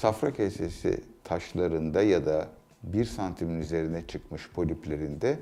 Safra 0.00 0.32
kesesi 0.32 1.00
taşlarında 1.24 2.02
ya 2.02 2.26
da 2.26 2.48
1 2.82 3.04
santimin 3.04 3.60
üzerine 3.60 4.06
çıkmış 4.06 4.50
poliplerinde 4.50 5.38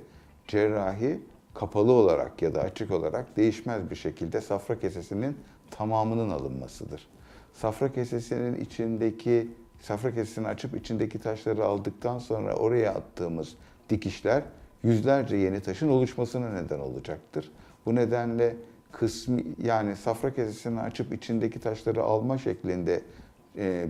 cerrahi 0.48 1.20
kapalı 1.54 1.92
olarak 1.92 2.42
ya 2.42 2.54
da 2.54 2.60
açık 2.60 2.90
olarak 2.90 3.36
değişmez 3.36 3.90
bir 3.90 3.96
şekilde 3.96 4.40
safra 4.40 4.80
kesesinin 4.80 5.36
tamamının 5.70 6.30
alınmasıdır. 6.30 7.08
Safra 7.52 7.92
kesesinin 7.92 8.60
içindeki 8.60 9.48
safra 9.80 10.14
kesesini 10.14 10.48
açıp 10.48 10.76
içindeki 10.76 11.18
taşları 11.18 11.64
aldıktan 11.64 12.18
sonra 12.18 12.54
oraya 12.54 12.90
attığımız 12.94 13.56
dikişler 13.88 14.42
yüzlerce 14.82 15.36
yeni 15.36 15.60
taşın 15.60 15.88
oluşmasına 15.88 16.50
neden 16.50 16.78
olacaktır. 16.78 17.50
Bu 17.86 17.94
nedenle 17.94 18.56
kısmi 18.92 19.44
yani 19.62 19.96
safra 19.96 20.34
kesesini 20.34 20.80
açıp 20.80 21.14
içindeki 21.14 21.60
taşları 21.60 22.02
alma 22.02 22.38
şeklinde 22.38 23.02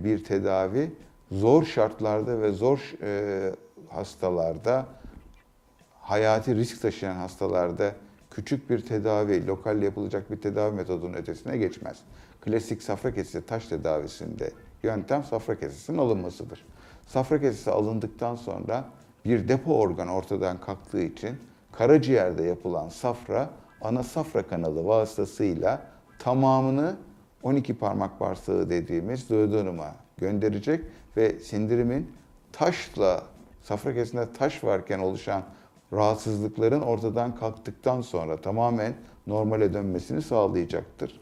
bir 0.03 0.23
tedavi 0.23 0.91
zor 1.31 1.63
şartlarda 1.63 2.41
ve 2.41 2.51
zor 2.51 2.93
e, 3.01 3.51
hastalarda 3.89 4.85
hayati 6.01 6.55
risk 6.55 6.81
taşıyan 6.81 7.15
hastalarda 7.15 7.91
küçük 8.31 8.69
bir 8.69 8.85
tedavi, 8.85 9.47
lokal 9.47 9.81
yapılacak 9.81 10.31
bir 10.31 10.41
tedavi 10.41 10.75
metodunun 10.75 11.13
ötesine 11.13 11.57
geçmez. 11.57 11.97
Klasik 12.41 12.83
safra 12.83 13.13
kesesi 13.13 13.45
taş 13.45 13.67
tedavisinde 13.67 14.51
yöntem 14.83 15.23
safra 15.23 15.59
kesesinin 15.59 15.97
alınmasıdır. 15.97 16.65
Safra 17.07 17.41
kesesi 17.41 17.71
alındıktan 17.71 18.35
sonra 18.35 18.85
bir 19.25 19.47
depo 19.47 19.79
organ 19.79 20.07
ortadan 20.07 20.61
kalktığı 20.61 21.01
için 21.01 21.37
karaciğerde 21.71 22.43
yapılan 22.43 22.89
safra 22.89 23.49
ana 23.81 24.03
safra 24.03 24.43
kanalı 24.43 24.85
vasıtasıyla 24.85 25.81
tamamını 26.19 26.95
12 27.45 27.73
parmak 27.73 28.19
bağırsağı 28.19 28.69
dediğimiz 28.69 29.29
duodenuma 29.29 29.95
gönderecek 30.17 30.81
ve 31.17 31.39
sindirimin 31.39 32.11
taşla 32.51 33.23
safra 33.61 33.93
kesesinde 33.93 34.33
taş 34.33 34.63
varken 34.63 34.99
oluşan 34.99 35.43
rahatsızlıkların 35.93 36.81
ortadan 36.81 37.35
kalktıktan 37.35 38.01
sonra 38.01 38.37
tamamen 38.37 38.93
normale 39.27 39.73
dönmesini 39.73 40.21
sağlayacaktır. 40.21 41.19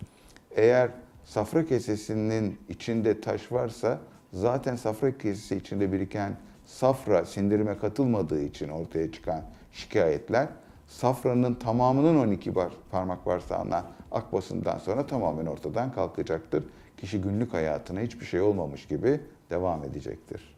Eğer 0.52 0.90
safra 1.26 1.66
kesesinin 1.66 2.60
içinde 2.70 3.22
taş 3.22 3.52
varsa 3.52 4.00
zaten 4.34 4.76
safra 4.76 5.18
kesesi 5.18 5.56
içinde 5.56 5.92
biriken 5.92 6.38
safra 6.66 7.26
sindirime 7.26 7.78
katılmadığı 7.78 8.44
için 8.44 8.70
ortaya 8.70 9.12
çıkan 9.12 9.42
şikayetler 9.72 10.48
safranın 10.94 11.54
tamamının 11.54 12.20
12 12.20 12.56
bar, 12.56 12.74
parmak 12.92 13.26
bağırsağına 13.26 13.86
akmasından 14.12 14.78
sonra 14.78 15.08
tamamen 15.08 15.46
ortadan 15.46 15.92
kalkacaktır. 15.94 16.64
Kişi 16.98 17.22
günlük 17.22 17.54
hayatına 17.54 18.00
hiçbir 18.00 18.26
şey 18.26 18.42
olmamış 18.42 18.88
gibi 18.88 19.22
devam 19.50 19.84
edecektir. 19.84 20.56